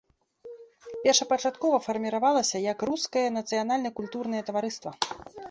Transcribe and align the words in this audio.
Першапачаткова 1.03 1.77
фарміравалася 1.87 2.57
як 2.73 2.77
рускае 2.91 3.25
нацыянальна-культурнае 3.37 4.43
таварыства. 4.51 4.91